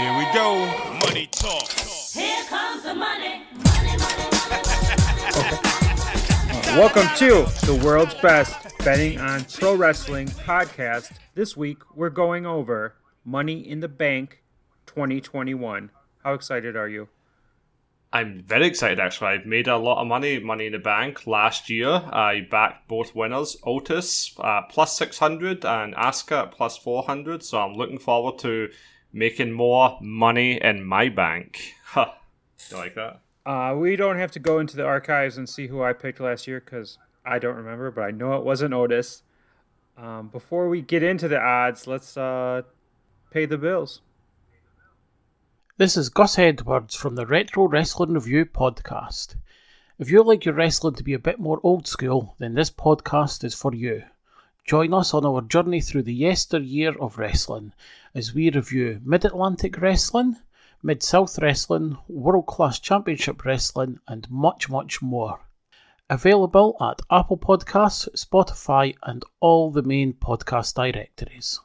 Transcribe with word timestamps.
Here 0.00 0.16
we 0.16 0.24
go. 0.32 0.64
Money 1.04 1.26
talk. 1.30 1.68
Here 1.68 2.42
comes 2.44 2.84
the 2.84 2.94
money. 2.94 3.42
Money, 3.52 3.98
money, 3.98 4.28
money, 4.48 4.72
money. 5.98 6.78
Welcome 6.78 7.06
to 7.18 7.44
the 7.66 7.78
world's 7.84 8.14
best 8.14 8.78
betting 8.78 9.20
on 9.20 9.44
pro 9.44 9.74
wrestling 9.74 10.28
podcast. 10.28 11.12
This 11.34 11.54
week 11.54 11.82
we're 11.94 12.08
going 12.08 12.46
over 12.46 12.94
Money 13.26 13.68
in 13.68 13.80
the 13.80 13.88
Bank 13.88 14.42
2021. 14.86 15.90
How 16.24 16.32
excited 16.32 16.76
are 16.76 16.88
you? 16.88 17.10
I'm 18.10 18.42
very 18.42 18.68
excited 18.68 19.00
actually. 19.00 19.32
I've 19.32 19.44
made 19.44 19.68
a 19.68 19.76
lot 19.76 20.00
of 20.00 20.06
money, 20.06 20.38
money 20.38 20.64
in 20.64 20.72
the 20.72 20.78
bank 20.78 21.26
last 21.26 21.68
year. 21.68 21.90
I 21.90 22.46
backed 22.50 22.88
both 22.88 23.14
winners, 23.14 23.58
Otis 23.64 24.34
uh, 24.40 24.62
plus 24.70 24.96
600 24.96 25.66
and 25.66 25.94
Asuka 25.94 26.50
plus 26.50 26.78
400. 26.78 27.42
So 27.42 27.58
I'm 27.58 27.74
looking 27.74 27.98
forward 27.98 28.38
to 28.38 28.70
making 29.12 29.52
more 29.52 29.98
money 30.00 30.60
in 30.62 30.84
my 30.84 31.08
bank. 31.08 31.74
Huh. 31.90 32.12
You 32.70 32.76
like 32.76 32.94
that? 32.94 33.20
Uh, 33.44 33.74
we 33.76 33.96
don't 33.96 34.16
have 34.16 34.30
to 34.30 34.38
go 34.38 34.60
into 34.60 34.76
the 34.76 34.84
archives 34.84 35.36
and 35.36 35.48
see 35.48 35.66
who 35.66 35.82
I 35.82 35.92
picked 35.92 36.20
last 36.20 36.46
year 36.46 36.60
because 36.60 36.98
I 37.24 37.40
don't 37.40 37.56
remember, 37.56 37.90
but 37.90 38.02
I 38.02 38.12
know 38.12 38.34
it 38.34 38.44
wasn't 38.44 38.74
Otis. 38.74 39.24
Um, 39.98 40.28
before 40.28 40.68
we 40.68 40.80
get 40.80 41.02
into 41.02 41.26
the 41.26 41.40
odds, 41.40 41.88
let's 41.88 42.16
uh, 42.16 42.62
pay 43.32 43.46
the 43.46 43.58
bills. 43.58 44.02
This 45.78 45.96
is 45.96 46.10
Gus 46.10 46.38
Edwards 46.38 46.94
from 46.94 47.16
the 47.16 47.26
Retro 47.26 47.66
Wrestling 47.66 48.12
Review 48.12 48.44
podcast. 48.44 49.34
If 49.98 50.10
you 50.10 50.22
like 50.22 50.44
your 50.44 50.54
wrestling 50.54 50.94
to 50.94 51.02
be 51.02 51.14
a 51.14 51.18
bit 51.18 51.40
more 51.40 51.58
old 51.62 51.86
school, 51.86 52.36
then 52.38 52.54
this 52.54 52.70
podcast 52.70 53.42
is 53.42 53.54
for 53.54 53.74
you. 53.74 54.04
Join 54.64 54.94
us 54.94 55.14
on 55.14 55.26
our 55.26 55.40
journey 55.42 55.80
through 55.80 56.04
the 56.04 56.14
yesteryear 56.14 56.96
of 57.00 57.18
wrestling 57.18 57.72
as 58.14 58.34
we 58.34 58.50
review 58.50 59.00
Mid 59.04 59.24
Atlantic 59.24 59.80
Wrestling, 59.80 60.36
Mid 60.82 61.02
South 61.02 61.38
Wrestling, 61.38 61.98
World 62.08 62.46
Class 62.46 62.78
Championship 62.78 63.44
Wrestling, 63.44 63.98
and 64.06 64.30
much, 64.30 64.68
much 64.68 65.02
more. 65.02 65.40
Available 66.08 66.76
at 66.80 67.00
Apple 67.10 67.38
Podcasts, 67.38 68.08
Spotify, 68.16 68.96
and 69.02 69.24
all 69.40 69.70
the 69.70 69.82
main 69.82 70.12
podcast 70.12 70.74
directories. 70.74 71.60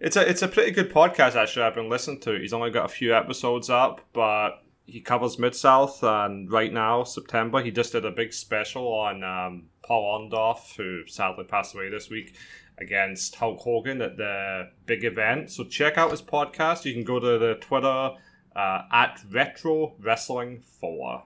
It's 0.00 0.16
a 0.16 0.28
it's 0.28 0.42
a 0.42 0.48
pretty 0.48 0.72
good 0.72 0.92
podcast 0.92 1.34
actually. 1.34 1.62
I've 1.62 1.74
been 1.74 1.88
listening 1.88 2.20
to. 2.20 2.38
He's 2.38 2.52
only 2.52 2.70
got 2.70 2.84
a 2.84 2.88
few 2.88 3.14
episodes 3.14 3.70
up, 3.70 4.02
but 4.12 4.63
he 4.86 5.00
covers 5.00 5.38
Mid 5.38 5.54
South, 5.54 6.02
and 6.02 6.50
right 6.50 6.72
now 6.72 7.04
September 7.04 7.62
he 7.62 7.70
just 7.70 7.92
did 7.92 8.04
a 8.04 8.10
big 8.10 8.32
special 8.32 8.86
on 8.88 9.24
um, 9.24 9.64
Paul 9.82 10.30
Orndorff, 10.30 10.76
who 10.76 11.06
sadly 11.06 11.44
passed 11.44 11.74
away 11.74 11.88
this 11.88 12.10
week, 12.10 12.34
against 12.78 13.34
Hulk 13.36 13.60
Hogan 13.60 14.02
at 14.02 14.16
the 14.16 14.70
big 14.86 15.04
event. 15.04 15.50
So 15.50 15.64
check 15.64 15.96
out 15.96 16.10
his 16.10 16.22
podcast. 16.22 16.84
You 16.84 16.92
can 16.92 17.04
go 17.04 17.18
to 17.18 17.38
the 17.38 17.54
Twitter 17.60 18.10
uh, 18.56 18.82
at 18.92 19.20
Retro 19.30 19.94
Wrestling 19.98 20.60
Four. 20.60 21.24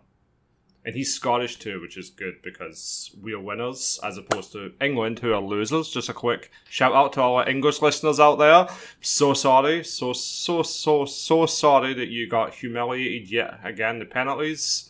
And 0.88 0.96
he's 0.96 1.12
Scottish 1.12 1.58
too, 1.58 1.82
which 1.82 1.98
is 1.98 2.08
good 2.08 2.40
because 2.42 3.14
we 3.20 3.34
are 3.34 3.38
winners 3.38 4.00
as 4.02 4.16
opposed 4.16 4.52
to 4.52 4.72
England, 4.80 5.18
who 5.18 5.34
are 5.34 5.42
losers. 5.42 5.90
Just 5.90 6.08
a 6.08 6.14
quick 6.14 6.50
shout 6.70 6.94
out 6.94 7.12
to 7.12 7.20
all 7.20 7.36
our 7.36 7.46
English 7.46 7.82
listeners 7.82 8.18
out 8.18 8.36
there. 8.36 8.68
So 9.02 9.34
sorry, 9.34 9.84
so 9.84 10.14
so 10.14 10.62
so 10.62 11.04
so 11.04 11.44
sorry 11.44 11.92
that 11.92 12.08
you 12.08 12.26
got 12.26 12.54
humiliated 12.54 13.30
yet 13.30 13.60
again. 13.64 13.98
The 13.98 14.06
penalties. 14.06 14.88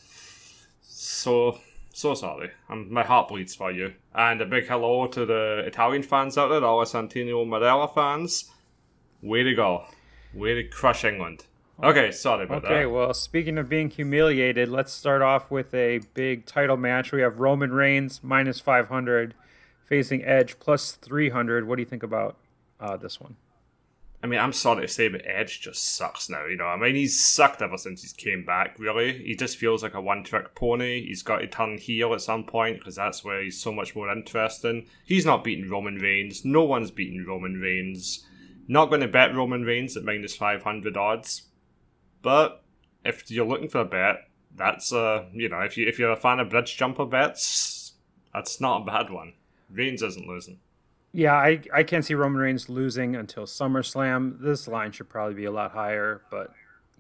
So 0.82 1.58
so 1.92 2.14
sorry. 2.14 2.52
Um, 2.68 2.92
my 2.92 3.02
heart 3.02 3.26
bleeds 3.26 3.56
for 3.56 3.72
you. 3.72 3.92
And 4.14 4.40
a 4.40 4.46
big 4.46 4.68
hello 4.68 5.08
to 5.08 5.26
the 5.26 5.64
Italian 5.66 6.04
fans 6.04 6.38
out 6.38 6.46
there, 6.46 6.64
all 6.64 6.78
the 6.78 6.86
Santino 6.86 7.44
Marella 7.44 7.92
fans. 7.92 8.52
Way 9.20 9.42
to 9.42 9.52
go. 9.52 9.86
Way 10.32 10.54
to 10.54 10.68
crush 10.68 11.04
England. 11.04 11.46
Okay, 11.82 12.10
sorry 12.10 12.44
about 12.44 12.64
Okay, 12.64 12.82
that. 12.82 12.90
well, 12.90 13.14
speaking 13.14 13.56
of 13.56 13.68
being 13.68 13.88
humiliated, 13.88 14.68
let's 14.68 14.92
start 14.92 15.22
off 15.22 15.50
with 15.50 15.72
a 15.72 16.00
big 16.14 16.44
title 16.44 16.76
match. 16.76 17.12
We 17.12 17.20
have 17.20 17.38
Roman 17.38 17.70
Reigns 17.72 18.20
minus 18.22 18.58
500 18.58 19.34
facing 19.86 20.24
Edge 20.24 20.58
plus 20.58 20.92
300. 20.92 21.68
What 21.68 21.76
do 21.76 21.82
you 21.82 21.86
think 21.88 22.02
about 22.02 22.36
uh, 22.80 22.96
this 22.96 23.20
one? 23.20 23.36
I 24.20 24.26
mean, 24.26 24.40
I'm 24.40 24.52
sorry 24.52 24.82
to 24.84 24.92
say, 24.92 25.06
but 25.06 25.22
Edge 25.24 25.60
just 25.60 25.94
sucks 25.94 26.28
now. 26.28 26.44
You 26.46 26.56
know, 26.56 26.64
I 26.66 26.76
mean, 26.76 26.96
he's 26.96 27.24
sucked 27.24 27.62
ever 27.62 27.78
since 27.78 28.02
he's 28.02 28.12
came 28.12 28.44
back. 28.44 28.76
Really, 28.80 29.12
he 29.12 29.36
just 29.36 29.56
feels 29.56 29.84
like 29.84 29.94
a 29.94 30.00
one-trick 30.00 30.56
pony. 30.56 31.06
He's 31.06 31.22
got 31.22 31.38
to 31.38 31.46
turn 31.46 31.78
heel 31.78 32.12
at 32.12 32.20
some 32.20 32.42
point 32.42 32.80
because 32.80 32.96
that's 32.96 33.22
where 33.24 33.40
he's 33.40 33.60
so 33.60 33.70
much 33.70 33.94
more 33.94 34.10
interesting. 34.10 34.86
He's 35.04 35.24
not 35.24 35.44
beating 35.44 35.70
Roman 35.70 35.98
Reigns. 35.98 36.44
No 36.44 36.64
one's 36.64 36.90
beating 36.90 37.24
Roman 37.24 37.60
Reigns. 37.60 38.26
Not 38.66 38.88
going 38.88 39.02
to 39.02 39.08
bet 39.08 39.36
Roman 39.36 39.62
Reigns 39.62 39.96
at 39.96 40.02
minus 40.02 40.34
500 40.34 40.96
odds. 40.96 41.42
But 42.22 42.62
if 43.04 43.30
you're 43.30 43.46
looking 43.46 43.68
for 43.68 43.80
a 43.80 43.84
bet, 43.84 44.28
that's 44.56 44.92
uh, 44.92 45.26
you 45.32 45.48
know, 45.48 45.60
if 45.60 45.76
you 45.76 45.86
if 45.86 45.98
you're 45.98 46.12
a 46.12 46.16
fan 46.16 46.40
of 46.40 46.50
bridge 46.50 46.76
jumper 46.76 47.06
bets, 47.06 47.92
that's 48.32 48.60
not 48.60 48.82
a 48.82 48.84
bad 48.84 49.10
one. 49.10 49.34
Reigns 49.70 50.02
isn't 50.02 50.26
losing. 50.26 50.58
Yeah, 51.12 51.34
I, 51.34 51.60
I 51.72 51.82
can't 51.84 52.04
see 52.04 52.14
Roman 52.14 52.40
Reigns 52.40 52.68
losing 52.68 53.16
until 53.16 53.44
SummerSlam. 53.44 54.40
This 54.40 54.68
line 54.68 54.92
should 54.92 55.08
probably 55.08 55.34
be 55.34 55.46
a 55.46 55.50
lot 55.50 55.72
higher, 55.72 56.22
but, 56.30 56.52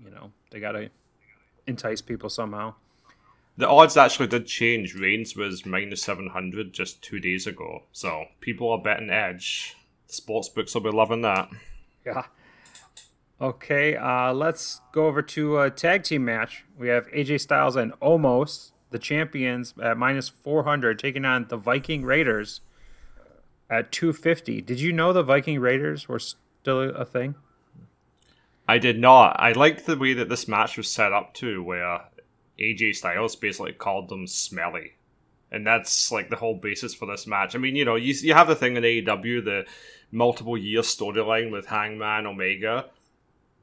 you 0.02 0.10
know, 0.10 0.32
they 0.50 0.60
got 0.60 0.72
to 0.72 0.90
entice 1.66 2.00
people 2.00 2.30
somehow. 2.30 2.74
The 3.58 3.68
odds 3.68 3.96
actually 3.96 4.28
did 4.28 4.46
change. 4.46 4.94
Reigns 4.94 5.36
was 5.36 5.66
minus 5.66 6.02
700 6.02 6.72
just 6.72 7.02
two 7.02 7.20
days 7.20 7.46
ago. 7.46 7.82
So 7.92 8.26
people 8.40 8.70
are 8.70 8.78
betting 8.78 9.10
Edge. 9.10 9.76
Sports 10.06 10.48
books 10.48 10.74
will 10.74 10.80
be 10.80 10.90
loving 10.90 11.22
that. 11.22 11.50
Yeah. 12.06 12.24
Okay, 13.40 13.94
uh, 13.94 14.32
let's 14.32 14.80
go 14.90 15.06
over 15.06 15.22
to 15.22 15.60
a 15.60 15.70
tag 15.70 16.02
team 16.02 16.24
match. 16.24 16.64
We 16.76 16.88
have 16.88 17.06
AJ 17.12 17.40
Styles 17.40 17.76
and 17.76 17.92
Omos, 18.00 18.72
the 18.90 18.98
champions, 18.98 19.74
at 19.80 19.96
minus 19.96 20.28
400, 20.28 20.98
taking 20.98 21.24
on 21.24 21.46
the 21.48 21.56
Viking 21.56 22.04
Raiders 22.04 22.62
at 23.70 23.92
250. 23.92 24.60
Did 24.62 24.80
you 24.80 24.92
know 24.92 25.12
the 25.12 25.22
Viking 25.22 25.60
Raiders 25.60 26.08
were 26.08 26.18
still 26.18 26.90
a 26.90 27.04
thing? 27.04 27.36
I 28.66 28.78
did 28.78 28.98
not. 28.98 29.36
I 29.38 29.52
liked 29.52 29.86
the 29.86 29.96
way 29.96 30.14
that 30.14 30.28
this 30.28 30.48
match 30.48 30.76
was 30.76 30.90
set 30.90 31.12
up 31.12 31.32
too, 31.32 31.62
where 31.62 32.00
AJ 32.58 32.96
Styles 32.96 33.36
basically 33.36 33.72
called 33.72 34.08
them 34.08 34.26
smelly. 34.26 34.94
And 35.52 35.66
that's 35.66 36.10
like 36.10 36.28
the 36.28 36.36
whole 36.36 36.56
basis 36.56 36.92
for 36.92 37.06
this 37.06 37.26
match. 37.26 37.54
I 37.54 37.58
mean, 37.58 37.76
you 37.76 37.84
know, 37.84 37.94
you, 37.94 38.12
you 38.14 38.34
have 38.34 38.48
the 38.48 38.56
thing 38.56 38.76
in 38.76 38.82
AEW, 38.82 39.44
the 39.44 39.64
multiple 40.10 40.58
year 40.58 40.82
storyline 40.82 41.50
with 41.50 41.66
Hangman 41.66 42.26
Omega. 42.26 42.86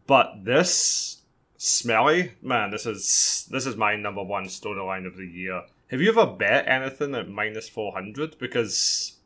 But 0.07 0.43
this 0.43 1.21
smelly 1.57 2.33
man, 2.41 2.71
this 2.71 2.85
is 2.85 3.47
this 3.49 3.65
is 3.65 3.75
my 3.75 3.95
number 3.95 4.23
one 4.23 4.45
storyline 4.45 5.07
of 5.07 5.17
the 5.17 5.25
year. 5.25 5.63
Have 5.89 6.01
you 6.01 6.09
ever 6.09 6.25
bet 6.25 6.67
anything 6.67 7.15
at 7.15 7.29
minus 7.29 7.69
four 7.69 7.93
hundred? 7.93 8.37
Because 8.37 9.17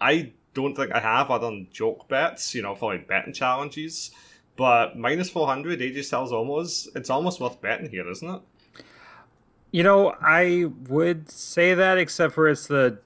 I 0.00 0.32
don't 0.54 0.74
think 0.74 0.92
I 0.92 1.00
have 1.00 1.30
other 1.30 1.46
than 1.46 1.68
joke 1.72 2.08
bets, 2.08 2.54
you 2.54 2.62
know, 2.62 2.74
for 2.74 2.92
like 2.92 3.08
betting 3.08 3.32
challenges. 3.32 4.10
But 4.56 4.98
minus 4.98 5.30
four 5.30 5.46
hundred, 5.46 5.80
AJ 5.80 6.04
Styles 6.04 6.32
almost 6.32 6.88
it's 6.94 7.10
almost 7.10 7.40
worth 7.40 7.60
betting 7.60 7.90
here, 7.90 8.08
isn't 8.10 8.28
it? 8.28 8.42
You 9.70 9.82
know, 9.82 10.14
I 10.20 10.66
would 10.88 11.30
say 11.30 11.72
that, 11.72 11.96
except 11.96 12.34
for 12.34 12.48
it's 12.48 12.66
the 12.66 12.98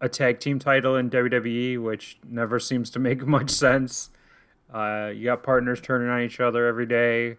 a 0.00 0.08
tag 0.08 0.40
team 0.40 0.58
title 0.58 0.96
in 0.96 1.10
WWE, 1.10 1.82
which 1.82 2.18
never 2.26 2.58
seems 2.58 2.90
to 2.90 2.98
make 2.98 3.26
much 3.26 3.50
sense. 3.50 4.10
Uh, 4.72 5.10
you 5.14 5.24
got 5.24 5.42
partners 5.42 5.80
turning 5.80 6.08
on 6.08 6.20
each 6.22 6.40
other 6.40 6.66
every 6.66 6.86
day. 6.86 7.36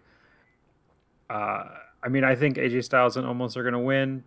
Uh, 1.28 1.64
I 2.02 2.08
mean, 2.08 2.24
I 2.24 2.34
think 2.34 2.56
AJ 2.56 2.84
Styles 2.84 3.16
and 3.16 3.26
Omos 3.26 3.56
are 3.56 3.62
going 3.62 3.74
to 3.74 3.78
win, 3.78 4.24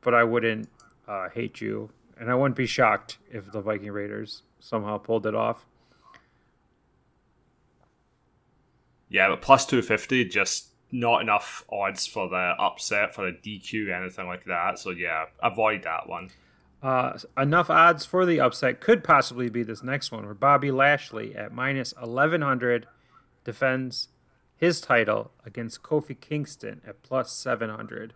but 0.00 0.14
I 0.14 0.24
wouldn't 0.24 0.68
uh, 1.06 1.28
hate 1.28 1.60
you, 1.60 1.90
and 2.18 2.30
I 2.30 2.34
wouldn't 2.34 2.56
be 2.56 2.66
shocked 2.66 3.18
if 3.30 3.50
the 3.52 3.60
Viking 3.60 3.90
Raiders 3.90 4.42
somehow 4.60 4.98
pulled 4.98 5.26
it 5.26 5.34
off. 5.34 5.66
Yeah, 9.10 9.28
but 9.28 9.42
plus 9.42 9.66
two 9.66 9.82
fifty, 9.82 10.24
just 10.24 10.68
not 10.90 11.20
enough 11.20 11.64
odds 11.70 12.06
for 12.06 12.28
the 12.28 12.54
upset 12.58 13.14
for 13.14 13.30
the 13.30 13.32
DQ, 13.32 13.94
anything 13.94 14.26
like 14.26 14.44
that. 14.44 14.78
So 14.78 14.90
yeah, 14.90 15.26
avoid 15.42 15.82
that 15.82 16.08
one. 16.08 16.30
Uh, 16.82 17.18
enough 17.36 17.70
odds 17.70 18.04
for 18.04 18.24
the 18.24 18.38
upset 18.38 18.80
could 18.80 19.02
possibly 19.02 19.48
be 19.48 19.62
this 19.62 19.82
next 19.82 20.12
one, 20.12 20.24
where 20.24 20.34
Bobby 20.34 20.70
Lashley 20.70 21.34
at 21.34 21.52
minus 21.52 21.92
1100 21.94 22.86
defends 23.44 24.08
his 24.56 24.80
title 24.80 25.32
against 25.44 25.82
Kofi 25.82 26.18
Kingston 26.18 26.80
at 26.86 27.02
plus 27.02 27.32
700. 27.32 28.14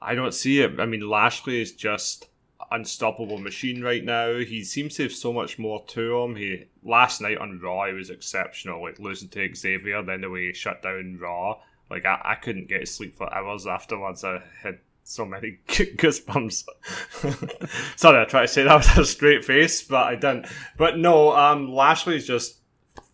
I 0.00 0.14
don't 0.14 0.34
see 0.34 0.60
it. 0.60 0.78
I 0.78 0.86
mean, 0.86 1.08
Lashley 1.08 1.60
is 1.60 1.72
just 1.72 2.28
unstoppable 2.70 3.38
machine 3.38 3.82
right 3.82 4.04
now. 4.04 4.38
He 4.38 4.64
seems 4.64 4.96
to 4.96 5.04
have 5.04 5.12
so 5.12 5.32
much 5.32 5.58
more 5.58 5.84
to 5.88 6.18
him. 6.18 6.36
He 6.36 6.64
last 6.82 7.20
night 7.20 7.38
on 7.38 7.60
Raw 7.60 7.86
he 7.86 7.92
was 7.92 8.10
exceptional, 8.10 8.82
like 8.82 8.98
losing 8.98 9.28
to 9.30 9.54
Xavier, 9.54 10.02
then 10.02 10.20
the 10.20 10.30
way 10.30 10.46
he 10.46 10.52
shut 10.52 10.82
down 10.82 11.18
Raw. 11.20 11.58
Like 11.90 12.04
I, 12.04 12.20
I 12.24 12.34
couldn't 12.34 12.68
get 12.68 12.86
sleep 12.88 13.16
for 13.16 13.32
hours 13.32 13.66
afterwards. 13.66 14.24
I 14.24 14.42
had 14.62 14.78
so 15.06 15.24
many 15.24 15.58
goosebumps. 15.68 16.64
Sorry, 17.96 18.20
I 18.20 18.24
tried 18.24 18.42
to 18.42 18.48
say 18.48 18.64
that 18.64 18.76
with 18.96 18.98
a 18.98 19.04
straight 19.04 19.44
face, 19.44 19.82
but 19.82 20.06
I 20.06 20.14
didn't. 20.14 20.46
But 20.76 20.98
no, 20.98 21.34
um, 21.36 21.72
Lashley's 21.72 22.26
just 22.26 22.58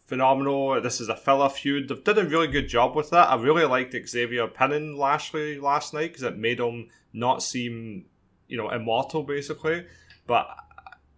phenomenal. 0.06 0.80
This 0.80 1.00
is 1.00 1.08
a 1.08 1.16
filler 1.16 1.48
feud. 1.48 1.88
They've 1.88 2.02
did 2.02 2.18
a 2.18 2.24
really 2.24 2.48
good 2.48 2.68
job 2.68 2.96
with 2.96 3.10
that. 3.10 3.28
I 3.28 3.36
really 3.36 3.64
liked 3.64 3.96
Xavier 4.08 4.46
pinning 4.48 4.96
Lashley 4.96 5.58
last 5.58 5.94
night 5.94 6.12
because 6.12 6.22
it 6.22 6.38
made 6.38 6.60
him 6.60 6.88
not 7.12 7.42
seem, 7.42 8.06
you 8.48 8.56
know, 8.56 8.70
immortal 8.70 9.22
basically. 9.22 9.86
But 10.26 10.48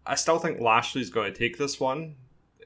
I 0.07 0.17
still 0.17 0.39
think 0.39 0.61
Lashley's 0.61 1.11
going 1.11 1.33
to 1.33 1.39
take 1.39 1.57
this 1.57 1.79
one. 1.79 2.17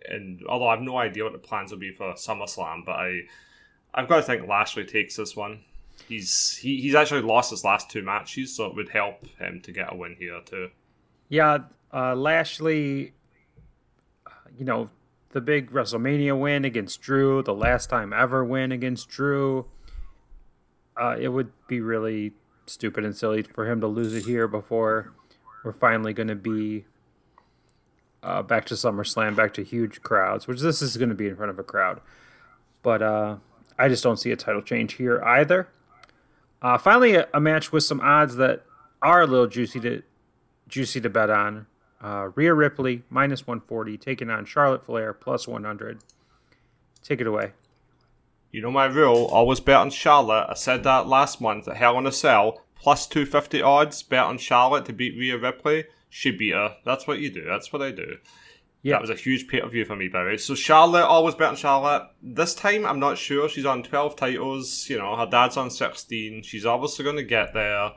And 0.08 0.43
although 0.49 0.69
I 0.69 0.75
have 0.75 0.82
no 0.82 0.96
idea 0.96 1.25
what 1.25 1.34
the 1.34 1.38
plans 1.38 1.70
will 1.70 1.78
be 1.78 1.93
for 1.93 2.14
SummerSlam, 2.14 2.87
but 2.87 2.93
I, 2.93 3.22
I've 3.93 4.08
got 4.08 4.16
to 4.16 4.22
think 4.22 4.49
Lashley 4.49 4.87
takes 4.87 5.16
this 5.16 5.37
one. 5.37 5.61
He's 6.08 6.56
he, 6.56 6.81
he's 6.81 6.94
actually 6.94 7.22
lost 7.22 7.50
his 7.50 7.64
last 7.64 7.90
two 7.90 8.02
matches, 8.02 8.56
so 8.56 8.66
it 8.66 8.75
would 8.75 8.88
help 8.88 9.26
him 9.38 9.60
to 9.62 9.72
get 9.72 9.93
a 9.93 9.96
win 9.96 10.16
here 10.19 10.40
too. 10.44 10.70
Yeah, 11.28 11.58
uh, 11.93 12.14
Lashley, 12.14 13.12
uh, 14.26 14.31
you 14.56 14.64
know, 14.64 14.88
the 15.31 15.40
big 15.40 15.70
WrestleMania 15.70 16.38
win 16.38 16.64
against 16.64 17.02
Drew, 17.02 17.43
the 17.43 17.55
last 17.55 17.90
time 17.90 18.12
ever 18.12 18.44
win 18.44 18.72
against 18.72 19.08
Drew. 19.08 19.66
Uh, 20.96 21.16
it 21.20 21.28
would 21.28 21.52
be 21.69 21.81
really 21.81 22.32
stupid 22.66 23.04
and 23.04 23.16
silly 23.16 23.43
for 23.43 23.70
him 23.70 23.81
to 23.81 23.87
lose 23.87 24.14
it 24.14 24.25
here 24.25 24.49
before 24.49 25.12
we're 25.64 25.72
finally 25.72 26.12
going 26.12 26.28
to 26.28 26.34
be 26.34 26.84
uh, 28.22 28.43
back 28.43 28.64
to 28.66 28.75
SummerSlam, 28.75 29.37
back 29.37 29.54
to 29.54 29.62
huge 29.62 30.02
crowds, 30.02 30.46
which 30.46 30.61
this 30.61 30.82
is 30.82 30.96
going 30.96 31.08
to 31.08 31.14
be 31.14 31.28
in 31.28 31.37
front 31.37 31.50
of 31.50 31.58
a 31.58 31.62
crowd. 31.62 32.00
But 32.82 33.02
uh, 33.02 33.37
I 33.78 33.88
just 33.88 34.02
don't 34.02 34.19
see 34.19 34.32
a 34.32 34.37
title 34.37 34.62
change 34.62 34.94
here 34.94 35.22
either. 35.22 35.69
Uh, 36.60 36.78
finally, 36.78 37.14
a, 37.14 37.28
a, 37.32 37.40
match 37.40 37.70
with 37.70 37.84
some 37.84 38.00
odds 38.00 38.37
that 38.37 38.64
are 39.00 39.22
a 39.22 39.26
little 39.26 39.46
juicy 39.46 39.81
to 39.81 40.02
juicy 40.69 41.00
to 41.00 41.08
bet 41.08 41.31
on. 41.31 41.66
Uh, 42.02 42.31
Rhea 42.34 42.55
Ripley 42.55 43.02
minus 43.10 43.46
140 43.46 43.96
taking 43.96 44.31
on 44.31 44.44
Charlotte 44.44 44.84
Flair 44.84 45.12
plus 45.12 45.49
100. 45.49 46.00
Take 47.02 47.20
it 47.20 47.26
away. 47.26 47.52
You 48.50 48.62
know 48.62 48.70
my 48.70 48.87
rule, 48.87 49.26
always 49.26 49.60
bet 49.60 49.76
on 49.76 49.90
Charlotte. 49.90 50.46
I 50.49 50.55
said 50.55 50.82
that 50.84 51.06
last 51.06 51.40
month 51.40 51.69
at 51.69 51.76
Hell 51.76 51.99
in 51.99 52.06
a 52.06 52.12
Cell. 52.12 52.62
Plus 52.81 53.06
250 53.08 53.61
odds, 53.61 54.02
bet 54.02 54.25
on 54.25 54.38
Charlotte 54.38 54.84
to 54.87 54.93
beat 54.93 55.19
Rhea 55.19 55.37
Ripley. 55.37 55.84
She 56.08 56.31
beat 56.31 56.54
her. 56.54 56.76
That's 56.84 57.06
what 57.06 57.19
you 57.19 57.31
do. 57.31 57.44
That's 57.44 57.72
what 57.72 57.82
I 57.82 57.90
do. 57.90 58.19
Yeah. 58.82 58.94
That 58.94 59.00
was 59.00 59.10
a 59.10 59.14
huge 59.14 59.48
pay 59.48 59.60
per 59.60 59.69
view 59.69 59.84
for 59.84 59.96
me, 59.96 60.08
by 60.08 60.22
the 60.22 60.30
way. 60.30 60.36
So 60.36 60.54
Charlotte, 60.54 61.04
always 61.04 61.34
bet 61.34 61.48
on 61.48 61.56
Charlotte. 61.56 62.08
This 62.22 62.54
time, 62.54 62.86
I'm 62.86 63.00
not 63.00 63.19
sure. 63.19 63.48
She's 63.48 63.66
on 63.66 63.82
12 63.82 64.16
titles. 64.16 64.88
You 64.88 64.98
know, 64.98 65.16
her 65.16 65.26
dad's 65.26 65.56
on 65.56 65.70
16. 65.70 66.42
She's 66.42 66.64
obviously 66.64 67.04
going 67.04 67.16
to 67.16 67.25
get 67.25 67.54
there. 67.54 67.90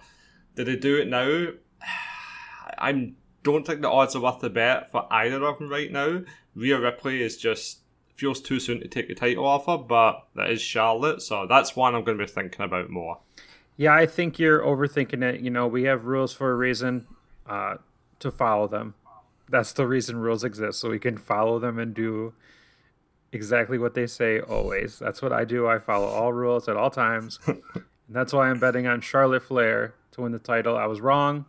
Did 0.56 0.68
they 0.68 0.75
do 0.75 0.98
it 0.98 1.07
now? 1.07 1.48
I 2.78 3.13
don't 3.44 3.66
think 3.66 3.81
the 3.81 3.89
odds 3.92 4.16
are 4.16 4.22
worth 4.22 4.39
the 4.39 4.50
bet 4.50 4.92
for 4.92 5.07
either 5.12 5.44
of 5.45 5.60
them 5.60 5.69
right 5.69 5.92
now. 5.92 6.22
Rhea 6.56 6.80
Ripley 6.80 7.22
is 7.22 7.38
just 7.38 7.80
feels 8.16 8.42
too 8.42 8.60
soon 8.60 8.80
to 8.80 8.88
take 8.88 9.07
the 9.07 9.16
title 9.16 9.45
off 9.45 9.68
her, 9.68 9.78
but 9.78 10.28
that 10.36 10.50
is 10.50 10.62
Charlotte, 10.62 11.22
so 11.22 11.48
that's 11.48 11.75
one 11.75 11.95
I'm 11.95 12.04
going 12.04 12.18
to 12.18 12.24
be 12.24 12.31
thinking 12.31 12.63
about 12.63 12.89
more. 12.89 13.19
Yeah, 13.78 13.95
I 13.95 14.06
think 14.06 14.38
you're 14.38 14.62
overthinking 14.62 15.24
it. 15.24 15.42
You 15.42 15.50
know, 15.50 15.68
we 15.68 15.83
have 15.83 16.06
rules 16.06 16.33
for 16.33 16.51
a 16.51 16.56
reason 16.56 17.07
uh, 17.48 17.78
to 18.19 18.30
follow 18.30 18.68
them 18.68 18.94
that's 19.51 19.74
the 19.74 19.86
reason 19.86 20.18
rules 20.18 20.44
exist 20.44 20.80
so 20.80 20.89
we 20.89 20.98
can 20.98 21.18
follow 21.18 21.59
them 21.59 21.77
and 21.77 21.94
do 21.94 22.33
exactly 23.33 23.77
what 23.77 23.94
they 23.94 24.07
say 24.07 24.39
always. 24.39 24.98
That's 24.98 25.21
what 25.21 25.31
i 25.31 25.45
do. 25.45 25.68
I 25.68 25.77
follow 25.80 26.07
all 26.07 26.33
rules 26.33 26.68
at 26.68 26.77
all 26.77 26.89
times. 26.89 27.39
And 28.07 28.18
that's 28.18 28.33
why 28.33 28.50
i'm 28.50 28.59
betting 28.59 28.88
on 28.88 29.00
charlotte 29.00 29.44
flair 29.44 29.95
to 30.12 30.21
win 30.21 30.33
the 30.33 30.39
title. 30.39 30.75
I 30.75 30.86
was 30.86 31.00
wrong. 31.00 31.45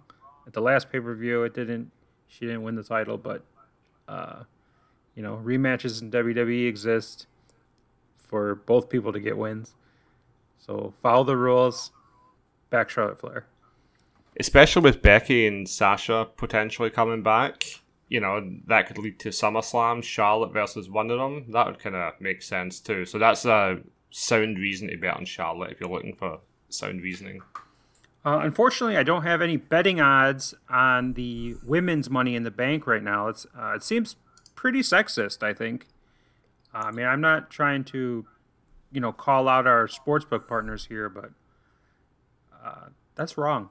At 0.46 0.52
the 0.52 0.60
last 0.60 0.93
pay-per-view 0.93 1.43
it 1.43 1.54
didn't 1.54 1.90
she 2.28 2.46
didn't 2.46 2.62
win 2.62 2.76
the 2.76 2.84
title 2.84 3.19
but 3.19 3.43
uh, 4.06 4.44
you 5.16 5.25
know 5.25 5.43
rematches 5.44 6.00
in 6.00 6.12
wwe 6.12 6.69
exist 6.69 7.26
for 8.16 8.55
both 8.55 8.88
people 8.88 9.12
to 9.12 9.19
get 9.19 9.37
wins. 9.37 9.75
So 10.56 10.94
follow 11.02 11.25
the 11.25 11.37
rules. 11.37 11.90
Back 12.70 12.90
charlotte 12.90 13.19
flair. 13.19 13.46
Especially 14.38 14.82
with 14.82 15.02
becky 15.02 15.48
and 15.48 15.69
sasha 15.69 16.28
potentially 16.37 16.90
coming 16.90 17.25
back 17.25 17.64
you 18.12 18.20
know, 18.20 18.47
that 18.67 18.87
could 18.87 18.99
lead 18.99 19.19
to 19.20 19.31
SummerSlam, 19.31 20.05
Charlotte 20.05 20.53
versus 20.53 20.91
one 20.91 21.11
of 21.11 21.19
them. 21.19 21.50
That 21.50 21.64
would 21.64 21.79
kind 21.79 21.97
of 21.97 22.12
make 22.20 22.43
sense 22.43 22.79
too. 22.79 23.06
So 23.06 23.19
that's 23.19 23.47
a 23.47 23.79
sound 24.11 24.59
reason 24.59 24.88
to 24.88 24.99
bet 24.99 25.17
on 25.17 25.25
Charlotte 25.25 25.73
if 25.73 25.81
you're 25.81 25.88
looking 25.88 26.14
for 26.14 26.38
sound 26.69 27.00
reasoning. 27.00 27.41
Uh, 28.23 28.41
unfortunately, 28.43 28.99
I 28.99 29.03
don't 29.03 29.23
have 29.23 29.41
any 29.41 29.56
betting 29.56 29.99
odds 29.99 30.53
on 30.69 31.14
the 31.14 31.56
women's 31.64 32.11
Money 32.11 32.37
in 32.37 32.43
the 32.43 32.50
Bank 32.50 32.87
right 32.87 33.03
now. 33.03 33.29
It's 33.29 33.47
uh, 33.59 33.73
it 33.76 33.82
seems 33.82 34.17
pretty 34.55 34.81
sexist. 34.81 35.43
I 35.43 35.55
think. 35.55 35.87
Uh, 36.75 36.82
I 36.85 36.91
mean, 36.91 37.06
I'm 37.06 37.23
not 37.23 37.49
trying 37.49 37.82
to, 37.85 38.26
you 38.93 39.00
know, 39.00 39.12
call 39.12 39.49
out 39.49 39.67
our 39.67 39.88
sportsbook 39.88 40.47
partners 40.47 40.85
here, 40.85 41.08
but 41.08 41.31
uh, 42.62 42.88
that's 43.15 43.38
wrong. 43.38 43.70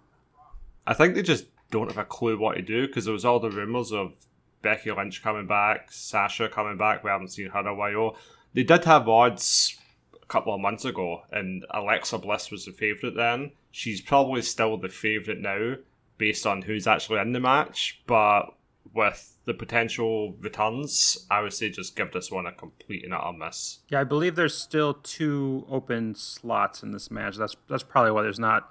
I 0.87 0.95
think 0.95 1.13
they 1.13 1.21
just 1.21 1.45
don't 1.69 1.89
have 1.89 1.99
a 1.99 2.05
clue 2.05 2.39
what 2.39 2.55
to 2.55 2.63
do 2.63 2.87
because 2.87 3.05
there 3.05 3.13
was 3.13 3.23
all 3.23 3.39
the 3.39 3.51
rumors 3.51 3.91
of 3.91 4.13
Becky 4.61 4.91
Lynch 4.91 5.23
coming 5.23 5.47
back, 5.47 5.91
Sasha 5.91 6.49
coming 6.49 6.77
back. 6.77 7.03
We 7.03 7.09
haven't 7.09 7.29
seen 7.29 7.49
her 7.49 7.59
in 7.59 7.67
a 7.67 7.73
while. 7.73 8.17
They 8.53 8.63
did 8.63 8.83
have 8.85 9.07
odds 9.07 9.77
a 10.21 10.25
couple 10.25 10.53
of 10.53 10.61
months 10.61 10.85
ago, 10.85 11.23
and 11.31 11.65
Alexa 11.71 12.17
Bliss 12.17 12.51
was 12.51 12.65
the 12.65 12.71
favourite 12.71 13.15
then. 13.15 13.51
She's 13.71 14.01
probably 14.01 14.41
still 14.41 14.77
the 14.77 14.89
favourite 14.89 15.39
now, 15.39 15.75
based 16.17 16.45
on 16.45 16.61
who's 16.61 16.87
actually 16.87 17.19
in 17.19 17.31
the 17.31 17.39
match. 17.39 18.01
But 18.05 18.53
with 18.93 19.37
the 19.45 19.53
potential 19.53 20.33
returns, 20.39 21.25
I 21.31 21.41
would 21.41 21.53
say 21.53 21.69
just 21.69 21.95
give 21.95 22.11
this 22.11 22.29
one 22.29 22.45
a 22.45 22.51
complete 22.51 23.03
and 23.03 23.13
utter 23.13 23.37
miss. 23.37 23.79
Yeah, 23.89 24.01
I 24.01 24.03
believe 24.03 24.35
there's 24.35 24.57
still 24.57 24.95
two 24.95 25.65
open 25.69 26.15
slots 26.15 26.83
in 26.83 26.91
this 26.91 27.09
match. 27.09 27.37
That's 27.37 27.55
that's 27.69 27.83
probably 27.83 28.11
why 28.11 28.23
there's 28.23 28.39
not 28.39 28.69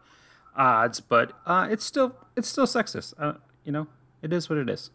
odds, 0.56 1.00
but 1.00 1.32
uh, 1.46 1.68
it's 1.70 1.84
still 1.84 2.14
it's 2.36 2.48
still 2.48 2.66
sexist. 2.66 3.14
Uh, 3.18 3.34
you 3.64 3.72
know, 3.72 3.86
it 4.22 4.32
is 4.32 4.48
what 4.48 4.58
it 4.58 4.68
is. 4.68 4.90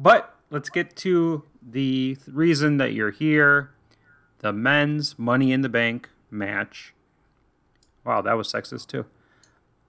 But 0.00 0.34
let's 0.48 0.70
get 0.70 0.96
to 0.96 1.44
the 1.60 2.16
reason 2.26 2.78
that 2.78 2.94
you're 2.94 3.10
here 3.10 3.70
the 4.38 4.50
men's 4.50 5.18
Money 5.18 5.52
in 5.52 5.60
the 5.60 5.68
Bank 5.68 6.08
match. 6.30 6.94
Wow, 8.06 8.22
that 8.22 8.32
was 8.32 8.50
sexist 8.50 8.86
too. 8.86 9.04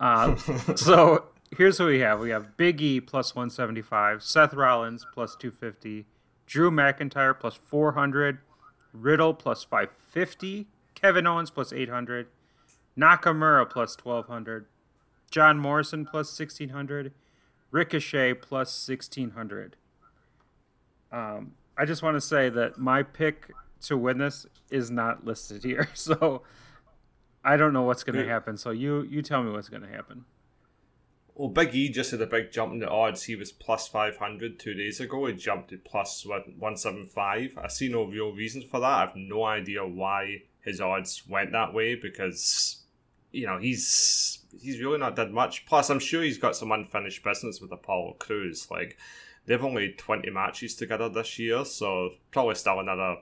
Uh, 0.01 0.35
so 0.75 1.27
here's 1.57 1.79
what 1.79 1.85
we 1.85 1.99
have 1.99 2.19
we 2.19 2.31
have 2.31 2.57
Big 2.57 2.81
E 2.81 2.99
plus 2.99 3.33
175, 3.33 4.21
Seth 4.21 4.53
Rollins 4.53 5.07
plus 5.13 5.37
250, 5.37 6.05
Drew 6.45 6.69
McIntyre 6.69 7.39
plus 7.39 7.55
400, 7.55 8.39
Riddle 8.91 9.33
plus 9.33 9.63
550, 9.63 10.67
Kevin 10.93 11.25
Owens 11.25 11.51
plus 11.51 11.71
800, 11.71 12.27
Nakamura 12.99 13.69
plus 13.69 13.95
1200, 13.95 14.65
John 15.29 15.57
Morrison 15.57 16.05
plus 16.05 16.37
1600, 16.37 17.13
Ricochet 17.71 18.33
plus 18.33 18.85
1600. 18.85 19.77
Um, 21.11 21.53
I 21.77 21.85
just 21.85 22.03
want 22.03 22.15
to 22.15 22.21
say 22.21 22.49
that 22.49 22.77
my 22.77 23.03
pick 23.03 23.51
to 23.81 23.97
win 23.97 24.19
this 24.19 24.45
is 24.69 24.91
not 24.91 25.25
listed 25.25 25.63
here, 25.63 25.89
so 25.93 26.43
I 27.43 27.57
don't 27.57 27.73
know 27.73 27.83
what's 27.83 28.03
going 28.03 28.17
to 28.17 28.27
happen. 28.27 28.57
So 28.57 28.71
you 28.71 29.03
you 29.03 29.21
tell 29.21 29.43
me 29.43 29.51
what's 29.51 29.69
going 29.69 29.83
to 29.83 29.89
happen. 29.89 30.25
Well, 31.35 31.49
Big 31.49 31.73
E 31.73 31.89
just 31.89 32.11
had 32.11 32.21
a 32.21 32.27
big 32.27 32.51
jump 32.51 32.73
in 32.73 32.79
the 32.79 32.89
odds. 32.89 33.23
He 33.23 33.35
was 33.35 33.51
plus 33.51 33.87
500 33.87 34.59
two 34.59 34.73
days 34.73 34.99
ago. 34.99 35.25
He 35.25 35.33
jumped 35.33 35.69
to 35.69 35.77
plus 35.77 36.25
175. 36.25 37.57
I 37.57 37.67
see 37.67 37.89
no 37.89 38.03
real 38.03 38.31
reason 38.31 38.61
for 38.61 38.79
that. 38.81 38.85
I 38.85 38.99
have 38.99 39.15
no 39.15 39.43
idea 39.45 39.85
why 39.85 40.43
his 40.59 40.81
odds 40.81 41.23
went 41.27 41.53
that 41.53 41.73
way 41.73 41.95
because, 41.95 42.83
you 43.31 43.47
know, 43.47 43.57
he's 43.57 44.39
he's 44.61 44.79
really 44.81 44.99
not 44.99 45.15
done 45.15 45.33
much. 45.33 45.65
Plus, 45.65 45.89
I'm 45.89 45.99
sure 45.99 46.21
he's 46.21 46.37
got 46.37 46.55
some 46.55 46.71
unfinished 46.71 47.23
business 47.23 47.61
with 47.61 47.71
Apollo 47.71 48.17
Crews. 48.19 48.67
Like, 48.69 48.97
they've 49.45 49.63
only 49.63 49.93
20 49.93 50.29
matches 50.29 50.75
together 50.75 51.09
this 51.09 51.39
year, 51.39 51.65
so 51.65 52.11
probably 52.31 52.55
still 52.55 52.79
another 52.79 53.17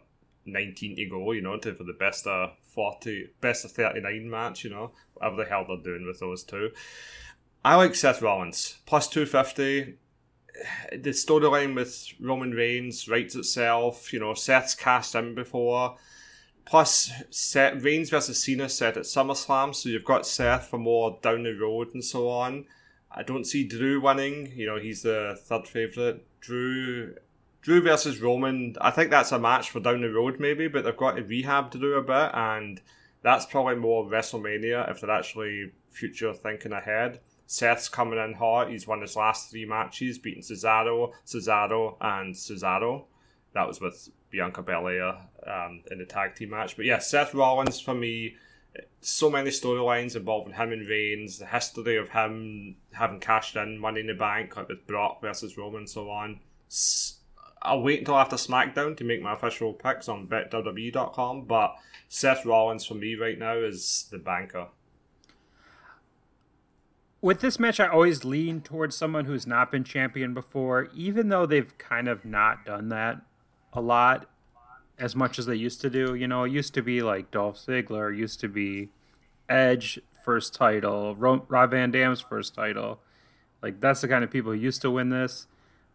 19 0.46 0.96
to 0.96 1.06
go, 1.06 1.32
you 1.32 1.42
know, 1.42 1.58
to, 1.58 1.74
for 1.74 1.84
the 1.84 1.94
best 1.94 2.28
of 2.28 2.52
40, 2.62 3.30
best 3.42 3.66
of 3.66 3.72
39 3.72 4.30
match, 4.30 4.64
you 4.64 4.70
know, 4.70 4.92
whatever 5.14 5.44
the 5.44 5.50
hell 5.50 5.66
they're 5.68 5.78
doing 5.78 6.06
with 6.06 6.20
those 6.20 6.44
two. 6.44 6.72
I 7.64 7.76
like 7.76 7.96
Seth 7.96 8.22
Rollins, 8.22 8.78
plus 8.86 9.08
250. 9.08 9.96
The 10.92 11.12
storyline 11.12 11.74
with 11.74 12.06
Roman 12.20 12.52
Reigns 12.52 13.08
writes 13.08 13.34
itself, 13.34 14.12
you 14.12 14.20
know, 14.20 14.34
Seth's 14.34 14.76
cast 14.76 15.16
in 15.16 15.34
before. 15.34 15.96
Plus, 16.66 17.12
Seth, 17.30 17.82
Reigns 17.82 18.10
versus 18.10 18.44
Cena 18.44 18.68
set 18.68 18.98
at 18.98 19.04
SummerSlam, 19.04 19.74
so 19.74 19.88
you've 19.88 20.04
got 20.04 20.28
Seth 20.28 20.68
for 20.68 20.78
more 20.78 21.18
down 21.22 21.44
the 21.44 21.54
road 21.54 21.94
and 21.94 22.04
so 22.04 22.28
on. 22.30 22.66
I 23.12 23.24
don't 23.24 23.46
see 23.46 23.64
Drew 23.64 24.02
winning. 24.02 24.52
You 24.56 24.68
know, 24.68 24.80
he's 24.80 25.02
the 25.02 25.40
third 25.44 25.68
favorite. 25.68 26.26
Drew, 26.42 27.16
Drew 27.62 27.82
versus 27.82 28.22
Roman. 28.22 28.76
I 28.80 28.92
think 28.92 29.10
that's 29.10 29.32
a 29.32 29.40
match 29.40 29.72
for 29.72 29.80
down 29.80 30.02
the 30.02 30.10
road, 30.12 30.40
maybe, 30.40 30.68
but 30.68 30.84
they've 30.84 30.96
got 30.96 31.16
to 31.16 31.24
rehab 31.24 31.72
Drew 31.72 31.98
a 31.98 32.04
bit, 32.04 32.32
and 32.34 32.82
that's 33.22 33.46
probably 33.46 33.76
more 33.76 34.06
WrestleMania 34.06 34.90
if 34.90 35.02
they're 35.02 35.12
actually 35.12 35.72
future 35.90 36.34
thinking 36.34 36.72
ahead. 36.72 37.20
Seth's 37.48 37.90
coming 37.90 38.20
in 38.20 38.34
hot. 38.34 38.70
He's 38.70 38.86
won 38.86 39.02
his 39.02 39.16
last 39.16 39.50
three 39.50 39.66
matches, 39.66 40.20
beating 40.20 40.44
Cesaro, 40.44 41.14
Cesaro, 41.26 41.98
and 42.00 42.36
Cesaro. 42.36 43.06
That 43.54 43.68
was 43.68 43.82
with 43.82 44.10
Bianca 44.30 44.62
Belair 44.62 45.18
um, 45.48 45.82
in 45.90 45.98
the 45.98 46.06
tag 46.06 46.36
team 46.36 46.52
match. 46.52 46.76
But 46.76 46.86
yeah, 46.86 47.00
Seth 47.00 47.34
Rollins 47.34 47.80
for 47.80 47.96
me. 47.96 48.36
So 49.02 49.30
many 49.30 49.50
storylines 49.50 50.16
involving 50.16 50.54
him 50.54 50.72
and 50.72 50.88
Reigns, 50.88 51.40
the 51.40 51.46
history 51.46 51.98
of 51.98 52.10
him 52.10 52.76
having 52.92 53.20
cashed 53.20 53.56
in 53.56 53.80
Money 53.80 54.02
in 54.02 54.08
the 54.08 54.14
Bank, 54.14 54.56
like 54.56 54.68
with 54.68 54.86
Brock 54.86 55.22
versus 55.22 55.58
Roman 55.58 55.80
and 55.80 55.90
so 55.90 56.10
on. 56.10 56.40
I'll 57.62 57.82
wait 57.82 58.00
until 58.00 58.18
after 58.18 58.36
SmackDown 58.36 58.96
to 58.98 59.04
make 59.04 59.22
my 59.22 59.34
official 59.34 59.74
picks 59.74 60.08
on 60.08 60.28
betwwe.com, 60.28 61.46
but 61.46 61.76
Seth 62.08 62.46
Rollins 62.46 62.86
for 62.86 62.94
me 62.94 63.16
right 63.16 63.38
now 63.38 63.58
is 63.58 64.08
the 64.12 64.18
banker. 64.18 64.68
With 67.22 67.42
this 67.42 67.60
match, 67.60 67.82
I 67.82 67.88
always 67.88 68.24
lean 68.24 68.62
towards 68.62 68.96
someone 68.96 69.26
who's 69.26 69.46
not 69.46 69.72
been 69.72 69.84
champion 69.84 70.34
before, 70.34 70.88
even 70.94 71.28
though 71.28 71.46
they've 71.46 71.78
kind 71.78 72.08
of 72.08 72.24
not 72.24 72.66
done 72.66 72.90
that 72.90 73.22
a 73.74 73.82
lot 73.82 74.30
as 75.00 75.16
much 75.16 75.40
as 75.40 75.46
they 75.46 75.56
used 75.56 75.82
to 75.82 75.90
do. 75.90 76.16
You 76.16 76.28
know, 76.28 76.44
it 76.44 76.52
used 76.52 76.74
to 76.76 76.82
be 76.82 77.02
like 77.02 77.32
Dolph 77.32 77.58
Ziggler, 77.58 78.16
used 78.16 78.40
to 78.42 78.48
be 78.48 78.90
Edge 79.48 80.00
first 80.24 80.54
title, 80.54 81.16
Ro- 81.16 81.46
Rob 81.48 81.72
Van 81.72 81.92
Dam's 81.92 82.22
first 82.22 82.54
title. 82.54 83.00
Like 83.62 83.80
that's 83.80 84.02
the 84.02 84.08
kind 84.08 84.24
of 84.24 84.32
people 84.32 84.52
who 84.52 84.58
used 84.58 84.82
to 84.82 84.92
win 84.92 85.10
this. 85.10 85.48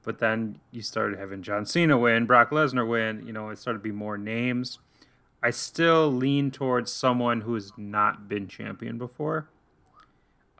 But 0.02 0.18
then 0.18 0.60
you 0.70 0.82
started 0.82 1.18
having 1.18 1.42
John 1.42 1.64
Cena 1.64 1.96
win, 1.96 2.26
Brock 2.26 2.50
Lesnar 2.50 2.86
win. 2.86 3.26
You 3.26 3.32
know, 3.32 3.48
it 3.48 3.58
started 3.58 3.78
to 3.78 3.82
be 3.82 3.92
more 3.92 4.18
names. 4.18 4.78
I 5.42 5.50
still 5.50 6.10
lean 6.10 6.50
towards 6.50 6.92
someone 6.92 7.42
who 7.42 7.54
has 7.54 7.72
not 7.76 8.28
been 8.28 8.48
champion 8.48 8.98
before, 8.98 9.48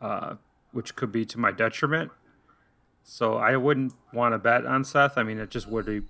uh, 0.01 0.35
which 0.73 0.95
could 0.95 1.11
be 1.11 1.25
to 1.27 1.39
my 1.39 1.53
detriment. 1.53 2.11
So 3.03 3.37
I 3.37 3.57
wouldn't 3.57 3.95
want 4.13 4.35
to 4.35 4.39
bet 4.39 4.67
on 4.67 4.85
Seth. 4.85 5.19
I 5.19 5.23
mean, 5.23 5.39
it 5.39 5.51
just 5.51 5.67
would 5.69 5.87
be, 5.87 6.03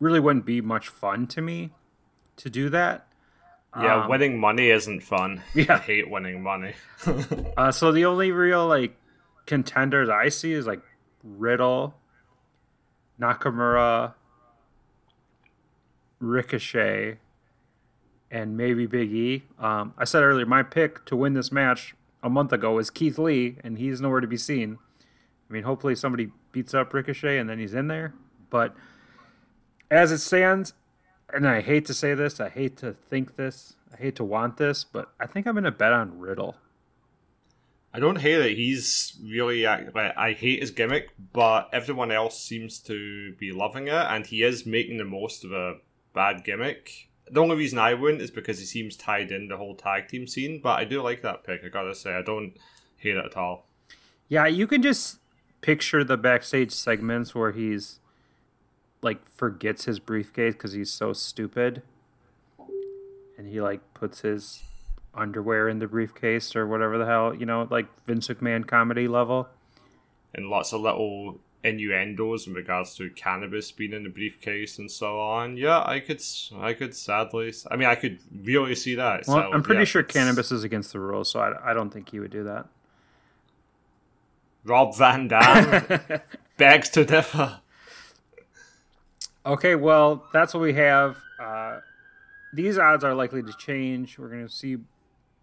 really 0.00 0.20
wouldn't 0.20 0.44
be 0.46 0.60
much 0.60 0.88
fun 0.88 1.26
to 1.28 1.40
me 1.40 1.70
to 2.36 2.48
do 2.50 2.68
that. 2.70 3.06
Yeah, 3.78 4.04
Um, 4.04 4.08
winning 4.10 4.38
money 4.38 4.70
isn't 4.70 5.00
fun. 5.02 5.42
Yeah. 5.54 5.74
I 5.74 5.78
hate 5.78 6.10
winning 6.10 6.42
money. 6.42 6.74
Uh, 7.56 7.72
so 7.72 7.90
the 7.92 8.04
only 8.04 8.30
real 8.32 8.66
like 8.66 8.96
contenders 9.46 10.08
I 10.08 10.28
see 10.28 10.52
is 10.52 10.66
like 10.66 10.80
Riddle, 11.24 11.94
Nakamura, 13.20 14.14
Ricochet, 16.20 17.18
and 18.30 18.56
maybe 18.56 18.86
Big 18.86 19.12
E. 19.12 19.42
Um, 19.58 19.94
I 19.96 20.04
said 20.04 20.22
earlier 20.22 20.46
my 20.46 20.62
pick 20.62 21.04
to 21.06 21.16
win 21.16 21.34
this 21.34 21.50
match 21.52 21.94
a 22.22 22.28
month 22.30 22.52
ago 22.52 22.72
was 22.72 22.90
Keith 22.90 23.18
Lee, 23.18 23.56
and 23.64 23.78
he's 23.78 24.00
nowhere 24.00 24.20
to 24.20 24.26
be 24.26 24.36
seen. 24.36 24.78
I 25.48 25.52
mean, 25.52 25.62
hopefully 25.62 25.94
somebody 25.94 26.30
beats 26.52 26.74
up 26.74 26.92
Ricochet 26.92 27.38
and 27.38 27.48
then 27.48 27.58
he's 27.58 27.74
in 27.74 27.88
there. 27.88 28.12
But 28.50 28.74
as 29.90 30.12
it 30.12 30.18
stands, 30.18 30.74
and 31.32 31.46
I 31.46 31.60
hate 31.60 31.86
to 31.86 31.94
say 31.94 32.14
this, 32.14 32.40
I 32.40 32.48
hate 32.48 32.76
to 32.78 32.92
think 32.92 33.36
this, 33.36 33.76
I 33.92 33.96
hate 33.96 34.16
to 34.16 34.24
want 34.24 34.56
this, 34.56 34.84
but 34.84 35.10
I 35.20 35.26
think 35.26 35.46
I'm 35.46 35.54
going 35.54 35.64
to 35.64 35.70
bet 35.70 35.92
on 35.92 36.18
Riddle. 36.18 36.56
I 37.92 38.00
don't 38.00 38.20
hate 38.20 38.40
it. 38.40 38.56
He's 38.56 39.18
really 39.24 39.64
like 39.64 39.96
I 39.96 40.32
hate 40.32 40.60
his 40.60 40.70
gimmick, 40.70 41.08
but 41.32 41.70
everyone 41.72 42.12
else 42.12 42.40
seems 42.40 42.78
to 42.80 43.32
be 43.40 43.50
loving 43.50 43.88
it, 43.88 43.92
and 43.94 44.26
he 44.26 44.42
is 44.42 44.66
making 44.66 44.98
the 44.98 45.04
most 45.04 45.42
of 45.44 45.52
a 45.52 45.76
bad 46.12 46.44
gimmick. 46.44 47.08
The 47.30 47.40
only 47.40 47.56
reason 47.56 47.78
I 47.78 47.94
wouldn't 47.94 48.22
is 48.22 48.30
because 48.30 48.58
he 48.58 48.66
seems 48.66 48.96
tied 48.96 49.32
in 49.32 49.48
the 49.48 49.56
whole 49.56 49.74
tag 49.74 50.08
team 50.08 50.26
scene, 50.26 50.60
but 50.62 50.78
I 50.78 50.84
do 50.84 51.02
like 51.02 51.22
that 51.22 51.44
pick. 51.44 51.64
I 51.64 51.68
gotta 51.68 51.94
say, 51.94 52.14
I 52.14 52.22
don't 52.22 52.52
hate 52.98 53.16
it 53.16 53.24
at 53.24 53.36
all. 53.36 53.66
Yeah, 54.28 54.46
you 54.46 54.66
can 54.66 54.82
just 54.82 55.18
picture 55.62 56.04
the 56.04 56.18
backstage 56.18 56.72
segments 56.72 57.34
where 57.34 57.52
he's 57.52 58.00
like 59.02 59.26
forgets 59.28 59.84
his 59.84 59.98
briefcase 60.00 60.54
because 60.54 60.72
he's 60.72 60.90
so 60.92 61.12
stupid, 61.12 61.82
and 63.36 63.46
he 63.48 63.60
like 63.60 63.80
puts 63.94 64.20
his 64.22 64.62
underwear 65.14 65.68
in 65.68 65.78
the 65.78 65.86
briefcase 65.86 66.54
or 66.54 66.66
whatever 66.66 66.98
the 66.98 67.06
hell 67.06 67.34
you 67.34 67.46
know, 67.46 67.66
like 67.70 67.86
Vince 68.06 68.28
McMahon 68.28 68.66
comedy 68.66 69.08
level. 69.08 69.48
And 70.34 70.46
lots 70.48 70.72
of 70.72 70.80
little 70.82 71.40
innuendos 71.64 72.46
in 72.46 72.54
regards 72.54 72.94
to 72.96 73.10
cannabis 73.10 73.72
being 73.72 73.92
in 73.92 74.04
the 74.04 74.08
briefcase 74.10 74.78
and 74.78 74.88
so 74.90 75.18
on. 75.18 75.56
Yeah, 75.56 75.82
I 75.84 75.98
could, 75.98 76.18
s- 76.18 76.52
I 76.56 76.72
could 76.74 76.94
sadly, 76.94 77.52
I 77.70 77.76
mean, 77.76 77.88
I 77.88 77.94
could 77.96 78.18
really 78.44 78.74
see 78.76 78.94
that. 78.96 79.26
Well, 79.26 79.38
So, 79.38 79.52
I'm 79.52 79.62
pretty 79.62 79.80
yeah, 79.80 79.84
sure 79.86 80.00
it's- 80.02 80.12
cannabis 80.12 80.52
is 80.52 80.62
against 80.62 80.92
the 80.92 81.00
rules, 81.00 81.30
so 81.30 81.40
I, 81.40 81.70
I 81.70 81.74
don't 81.74 81.90
think 81.90 82.10
he 82.10 82.20
would 82.20 82.30
do 82.30 82.44
that. 82.44 82.66
Rob 84.64 84.96
Van 84.96 85.28
Dam 85.28 86.20
begs 86.58 86.90
to 86.90 87.04
differ. 87.04 87.60
Okay, 89.48 89.76
well, 89.76 90.26
that's 90.30 90.52
what 90.52 90.60
we 90.60 90.74
have. 90.74 91.16
Uh, 91.40 91.80
these 92.52 92.76
odds 92.76 93.02
are 93.02 93.14
likely 93.14 93.42
to 93.42 93.52
change. 93.54 94.18
We're 94.18 94.28
going 94.28 94.46
to 94.46 94.52
see 94.52 94.76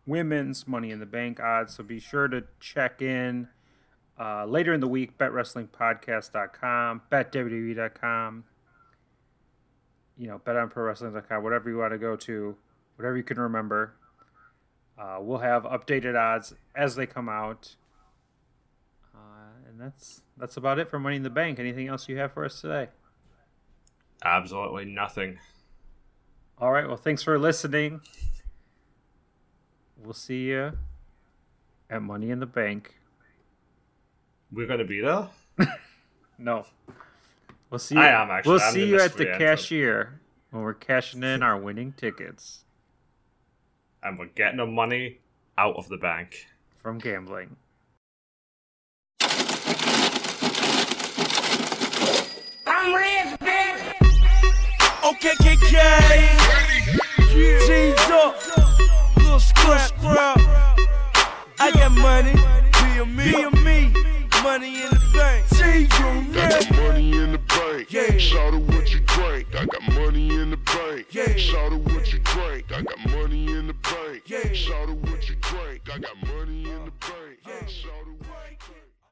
women's 0.05 0.67
Money 0.67 0.91
in 0.91 0.99
the 0.99 1.07
Bank 1.07 1.39
odds, 1.39 1.73
so 1.75 1.83
be 1.83 1.99
sure 1.99 2.27
to 2.27 2.43
check 2.59 3.01
in 3.01 3.47
uh, 4.19 4.45
later 4.45 4.75
in 4.75 4.79
the 4.79 4.87
week. 4.87 5.17
BetWrestlingPodcast.com, 5.17 7.01
BetWWE.com, 7.11 8.43
you 10.19 10.27
know, 10.27 10.39
BetOnProWrestling.com, 10.45 11.41
whatever 11.43 11.67
you 11.71 11.77
want 11.77 11.93
to 11.93 11.97
go 11.97 12.15
to, 12.15 12.55
whatever 12.97 13.17
you 13.17 13.23
can 13.23 13.39
remember. 13.39 13.95
Uh, 14.99 15.17
we'll 15.19 15.39
have 15.39 15.63
updated 15.63 16.15
odds 16.15 16.53
as 16.75 16.95
they 16.95 17.07
come 17.07 17.27
out. 17.27 17.75
Uh, 19.15 19.67
and 19.67 19.81
that's 19.81 20.21
that's 20.37 20.57
about 20.57 20.77
it 20.77 20.91
for 20.91 20.99
Money 20.99 21.15
in 21.15 21.23
the 21.23 21.31
Bank. 21.31 21.57
Anything 21.57 21.87
else 21.87 22.07
you 22.07 22.17
have 22.19 22.33
for 22.33 22.45
us 22.45 22.61
today? 22.61 22.89
Absolutely 24.23 24.85
nothing. 24.85 25.37
All 26.57 26.71
right. 26.71 26.87
Well, 26.87 26.97
thanks 26.97 27.21
for 27.23 27.37
listening. 27.37 28.01
We'll 30.03 30.13
see 30.13 30.45
you 30.45 30.71
at 31.89 32.01
Money 32.01 32.29
in 32.31 32.39
the 32.39 32.45
Bank. 32.45 32.95
We're 34.51 34.67
gonna 34.67 34.85
be 34.85 35.01
there. 35.01 35.29
No. 36.37 36.65
We'll 37.69 37.79
see. 37.79 37.95
You, 37.95 38.01
I 38.01 38.21
am, 38.21 38.29
actually. 38.29 38.51
We'll 38.51 38.61
I'm 38.61 38.73
see 38.73 38.85
you 38.89 38.99
at 38.99 39.13
the 39.13 39.25
cashier 39.37 40.19
when 40.51 40.63
we're 40.63 40.73
cashing 40.73 41.23
in 41.23 41.41
our 41.41 41.57
winning 41.57 41.93
tickets 41.93 42.65
and 44.03 44.19
we're 44.19 44.25
getting 44.27 44.57
the 44.57 44.65
money 44.65 45.19
out 45.57 45.77
of 45.77 45.87
the 45.87 45.95
bank. 45.95 46.45
from 46.81 46.97
gambling. 46.97 47.55
Okay, 55.05 55.35
KK. 55.35 55.75
G's 57.29 58.09
up. 58.09 58.35
Little 59.17 59.39
scrap, 59.39 59.91
scrap. 59.99 60.39
I 61.59 61.71
got 61.75 61.91
money. 61.91 62.33
Be 62.33 62.99
a 62.99 63.05
me. 63.05 63.31
Be 63.31 63.41
a 63.43 63.51
me. 63.63 63.93
Money 64.41 64.81
in 64.81 64.89
the 64.89 65.11
bank. 65.13 65.45
See 65.49 65.81
you 65.81 66.07
I 66.41 66.87
money 66.87 67.11
in 67.11 67.33
the 67.33 67.37
bank. 67.37 67.93
Yeah. 67.93 68.17
Shout 68.17 68.55
out 68.55 68.61
what 68.61 68.91
you 68.91 69.01
drink. 69.01 69.47
I 69.53 69.65
got 69.65 69.93
money 69.93 70.33
in 70.33 70.49
the 70.49 70.57
bank. 70.57 71.05
Yeah. 71.11 71.37
Shout 71.37 71.71
out 71.71 71.81
what 71.81 72.11
you 72.11 72.17
drink. 72.17 72.71
I 72.71 72.81
got 72.81 73.11
money 73.11 73.45
in 73.45 73.67
the 73.67 73.73
bank. 73.73 74.23
Yeah. 74.25 74.53
Shout 74.53 74.89
out 74.89 74.97
what 74.97 75.29
you 75.29 75.35
drink. 75.35 75.81
I 75.93 75.99
got 75.99 76.17
money 76.25 76.63
in 76.63 76.85
the 76.85 76.93
bank. 76.99 77.69
Shout 77.69 77.91
out 77.91 78.24